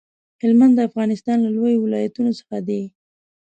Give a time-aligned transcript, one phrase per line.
[0.41, 2.81] هلمند د افغانستان له لويو ولايتونو څخه دی.